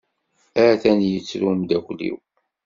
Atan 0.65 0.99
yettru 1.09 1.45
umdakel-iw. 1.51 2.17